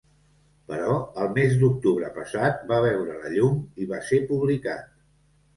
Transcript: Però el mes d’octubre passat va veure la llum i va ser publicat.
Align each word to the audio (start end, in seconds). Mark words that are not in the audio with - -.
Però 0.71 0.93
el 1.23 1.29
mes 1.35 1.53
d’octubre 1.59 2.09
passat 2.17 2.65
va 2.73 2.81
veure 2.87 3.21
la 3.21 3.33
llum 3.37 3.61
i 3.85 3.89
va 3.93 4.01
ser 4.09 4.23
publicat. 4.33 4.91